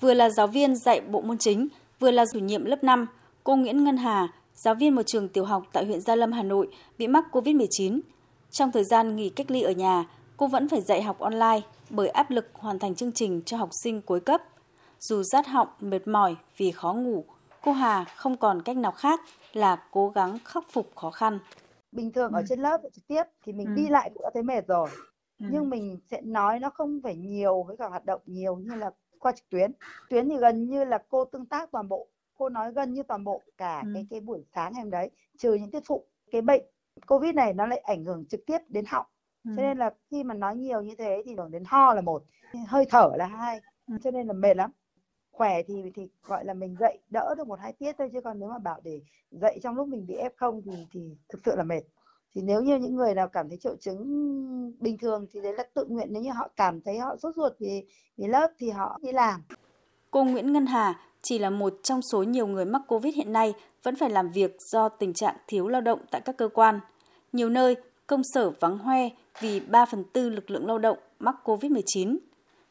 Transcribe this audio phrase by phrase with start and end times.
[0.00, 3.06] Vừa là giáo viên dạy bộ môn chính, vừa là chủ nhiệm lớp 5,
[3.44, 6.42] cô Nguyễn Ngân Hà, giáo viên một trường tiểu học tại huyện Gia Lâm, Hà
[6.42, 8.00] Nội, bị mắc COVID-19.
[8.50, 10.04] Trong thời gian nghỉ cách ly ở nhà,
[10.36, 13.68] cô vẫn phải dạy học online bởi áp lực hoàn thành chương trình cho học
[13.82, 14.42] sinh cuối cấp.
[15.00, 17.24] Dù rát họng, mệt mỏi vì khó ngủ,
[17.62, 19.20] cô Hà không còn cách nào khác
[19.52, 21.38] là cố gắng khắc phục khó khăn.
[21.92, 22.44] Bình thường ở ừ.
[22.48, 23.72] trên lớp trực tiếp thì mình ừ.
[23.76, 24.88] đi lại cũng đã thấy mệt rồi.
[25.40, 25.46] Ừ.
[25.52, 28.90] Nhưng mình sẽ nói nó không phải nhiều với cả hoạt động nhiều như là
[29.20, 29.72] qua trực tuyến.
[30.10, 32.08] Tuyến thì gần như là cô tương tác toàn bộ.
[32.34, 33.90] Cô nói gần như toàn bộ cả ừ.
[33.94, 36.04] cái cái buổi sáng hôm đấy, trừ những tiết phụ.
[36.30, 36.62] Cái bệnh
[37.06, 39.06] Covid này nó lại ảnh hưởng trực tiếp đến họng.
[39.44, 39.50] Ừ.
[39.56, 42.22] Cho nên là khi mà nói nhiều như thế thì ảnh đến ho là một,
[42.66, 43.60] hơi thở là hai.
[43.86, 43.94] Ừ.
[44.02, 44.70] Cho nên là mệt lắm
[45.38, 48.38] khỏe thì thì gọi là mình dạy đỡ được một hai tiết thôi chứ còn
[48.38, 49.00] nếu mà bảo để
[49.30, 51.80] dạy trong lúc mình bị f không thì thì thực sự là mệt
[52.38, 53.98] thì nếu như những người nào cảm thấy triệu chứng
[54.80, 57.52] bình thường thì đấy là tự nguyện nếu như họ cảm thấy họ sốt ruột
[57.58, 57.84] vì
[58.16, 59.40] vì lớp thì họ đi làm
[60.10, 63.54] cô Nguyễn Ngân Hà chỉ là một trong số nhiều người mắc Covid hiện nay
[63.82, 66.80] vẫn phải làm việc do tình trạng thiếu lao động tại các cơ quan.
[67.32, 69.08] Nhiều nơi, công sở vắng hoe
[69.40, 72.16] vì 3 phần tư lực lượng lao động mắc Covid-19.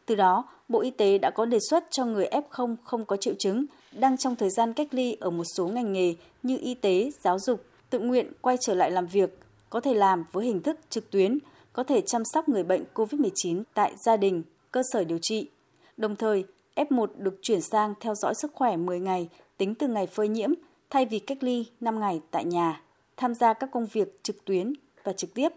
[0.05, 3.33] Từ đó, Bộ Y tế đã có đề xuất cho người F0 không có triệu
[3.39, 7.09] chứng đang trong thời gian cách ly ở một số ngành nghề như y tế,
[7.23, 10.79] giáo dục, tự nguyện quay trở lại làm việc, có thể làm với hình thức
[10.89, 11.37] trực tuyến,
[11.73, 15.49] có thể chăm sóc người bệnh COVID-19 tại gia đình, cơ sở điều trị.
[15.97, 20.07] Đồng thời, F1 được chuyển sang theo dõi sức khỏe 10 ngày tính từ ngày
[20.07, 20.49] phơi nhiễm
[20.89, 22.81] thay vì cách ly 5 ngày tại nhà,
[23.17, 24.73] tham gia các công việc trực tuyến
[25.03, 25.49] và trực tiếp.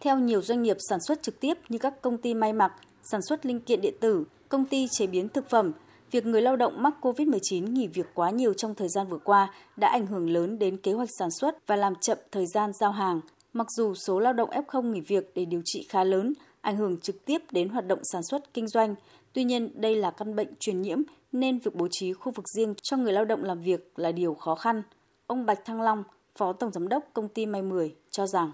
[0.00, 2.72] Theo nhiều doanh nghiệp sản xuất trực tiếp như các công ty may mặc,
[3.02, 5.72] sản xuất linh kiện điện tử, công ty chế biến thực phẩm,
[6.10, 9.52] việc người lao động mắc COVID-19 nghỉ việc quá nhiều trong thời gian vừa qua
[9.76, 12.92] đã ảnh hưởng lớn đến kế hoạch sản xuất và làm chậm thời gian giao
[12.92, 13.20] hàng.
[13.56, 17.00] Mặc dù số lao động F0 nghỉ việc để điều trị khá lớn, ảnh hưởng
[17.00, 18.94] trực tiếp đến hoạt động sản xuất kinh doanh,
[19.32, 20.98] tuy nhiên đây là căn bệnh truyền nhiễm
[21.32, 24.34] nên việc bố trí khu vực riêng cho người lao động làm việc là điều
[24.34, 24.82] khó khăn.
[25.26, 26.04] Ông Bạch Thăng Long,
[26.38, 28.50] Phó Tổng Giám đốc Công ty May 10 cho rằng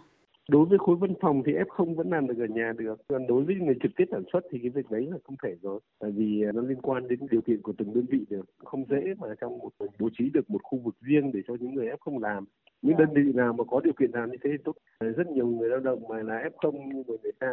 [0.48, 2.94] đối với khối văn phòng thì F0 vẫn làm được ở nhà được.
[3.08, 5.54] Còn đối với người trực tiếp sản xuất thì cái việc đấy là không thể
[5.62, 8.46] rồi tại vì à, nó liên quan đến điều kiện của từng đơn vị được.
[8.58, 11.74] Không dễ mà trong một bố trí được một khu vực riêng để cho những
[11.74, 12.44] người F0 làm
[12.82, 14.72] những đơn vị nào mà có điều kiện làm như thế tốt.
[15.00, 17.52] Rất nhiều người lao động mà là F0 nhưng mà người ta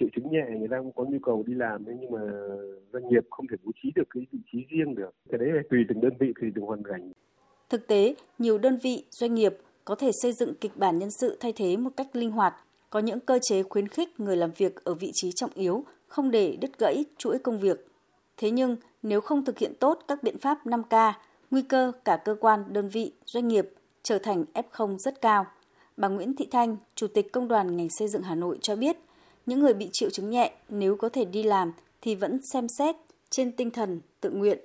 [0.00, 2.20] triệu chứng nhẹ người ta cũng có nhu cầu đi làm nhưng mà
[2.92, 5.10] doanh nghiệp không thể bố trí được cái vị trí riêng được.
[5.30, 7.12] Cái đấy là tùy từng đơn vị tùy từng hoàn cảnh.
[7.68, 11.36] Thực tế nhiều đơn vị doanh nghiệp có thể xây dựng kịch bản nhân sự
[11.40, 12.54] thay thế một cách linh hoạt,
[12.90, 16.30] có những cơ chế khuyến khích người làm việc ở vị trí trọng yếu, không
[16.30, 17.86] để đứt gãy chuỗi công việc.
[18.36, 21.12] Thế nhưng, nếu không thực hiện tốt các biện pháp 5K,
[21.50, 23.70] nguy cơ cả cơ quan, đơn vị, doanh nghiệp
[24.04, 25.46] trở thành F0 rất cao.
[25.96, 28.96] Bà Nguyễn Thị Thanh, Chủ tịch Công đoàn ngành xây dựng Hà Nội cho biết,
[29.46, 32.96] những người bị triệu chứng nhẹ nếu có thể đi làm thì vẫn xem xét
[33.30, 34.58] trên tinh thần tự nguyện.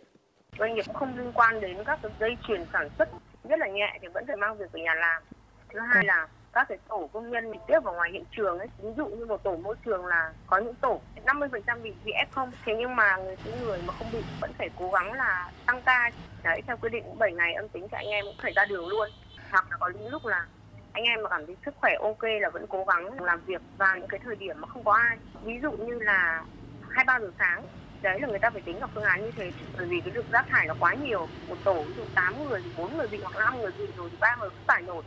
[0.60, 3.10] Doanh nghiệp không liên quan đến các dây chuyển sản xuất
[3.50, 5.24] rất là nhẹ thì vẫn phải mang việc về nhà làm
[5.70, 8.68] thứ hai là các cái tổ công nhân trực tiếp vào ngoài hiện trường ấy
[8.82, 12.52] ví dụ như một tổ môi trường là có những tổ 50% bị bị f0
[12.66, 15.82] thế nhưng mà người những người mà không bị vẫn phải cố gắng là tăng
[15.86, 16.12] ca
[16.44, 18.88] đấy theo quy định 7 ngày âm tính thì anh em cũng phải ra đường
[18.88, 19.10] luôn
[19.52, 20.46] hoặc là có những lúc là
[20.92, 23.98] anh em mà cảm thấy sức khỏe ok là vẫn cố gắng làm việc vào
[23.98, 26.44] những cái thời điểm mà không có ai ví dụ như là
[26.90, 27.64] hai ba giờ sáng
[28.02, 30.32] đấy là người ta phải tính vào phương án như thế bởi vì cái lượng
[30.32, 33.20] rác thải nó quá nhiều một tổ ví dụ tám người thì bốn người bị
[33.24, 35.04] hoặc năm người bị rồi thì ba người cũng phải nổi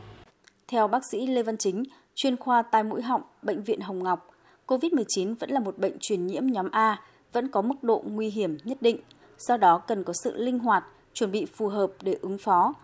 [0.73, 1.83] theo bác sĩ Lê Văn Chính,
[2.15, 4.31] chuyên khoa tai mũi họng, Bệnh viện Hồng Ngọc,
[4.67, 7.01] COVID-19 vẫn là một bệnh truyền nhiễm nhóm A,
[7.33, 9.01] vẫn có mức độ nguy hiểm nhất định.
[9.39, 12.75] Do đó cần có sự linh hoạt, chuẩn bị phù hợp để ứng phó.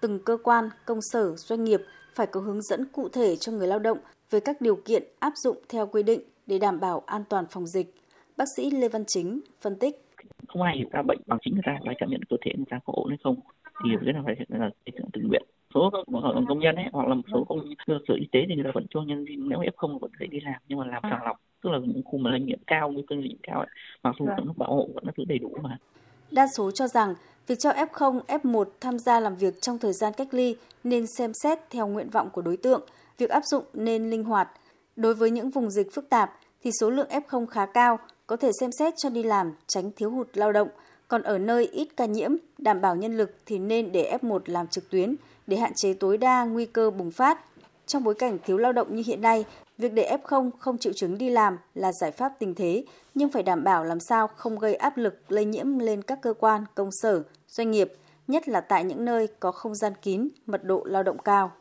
[0.00, 1.80] Từng cơ quan, công sở, doanh nghiệp
[2.14, 3.98] phải có hướng dẫn cụ thể cho người lao động
[4.30, 7.66] về các điều kiện áp dụng theo quy định để đảm bảo an toàn phòng
[7.66, 7.94] dịch.
[8.36, 10.04] Bác sĩ Lê Văn Chính phân tích.
[10.48, 12.66] Không ai hiểu ra bệnh bằng chính người ta và cảm nhận cơ thể người
[12.70, 13.36] ta có ổn hay không
[13.84, 14.70] thì cái là phải là
[15.12, 15.42] tự nguyện
[15.74, 15.90] số
[16.48, 18.70] công nhân ấy hoặc là một số công cơ sở y tế thì người ta
[18.74, 21.24] vẫn cho nhân viên nếu f không vẫn phải đi làm nhưng mà làm sàng
[21.24, 23.68] lọc tức là những khu mà lây nhiễm cao nguy cơ lây nhiễm cao ấy
[24.02, 25.78] mặc dù vẫn bảo hộ vẫn là thứ đầy đủ mà
[26.30, 27.14] đa số cho rằng
[27.46, 31.32] việc cho F0, F1 tham gia làm việc trong thời gian cách ly nên xem
[31.42, 32.80] xét theo nguyện vọng của đối tượng,
[33.18, 34.48] việc áp dụng nên linh hoạt.
[34.96, 38.50] Đối với những vùng dịch phức tạp thì số lượng F0 khá cao, có thể
[38.60, 40.68] xem xét cho đi làm, tránh thiếu hụt lao động.
[41.08, 44.66] Còn ở nơi ít ca nhiễm, đảm bảo nhân lực thì nên để F1 làm
[44.66, 45.16] trực tuyến
[45.46, 47.40] để hạn chế tối đa nguy cơ bùng phát.
[47.86, 49.44] Trong bối cảnh thiếu lao động như hiện nay,
[49.78, 52.84] việc để F0 không triệu chứng đi làm là giải pháp tình thế,
[53.14, 56.34] nhưng phải đảm bảo làm sao không gây áp lực lây nhiễm lên các cơ
[56.38, 57.92] quan, công sở, doanh nghiệp,
[58.26, 61.52] nhất là tại những nơi có không gian kín, mật độ lao động cao.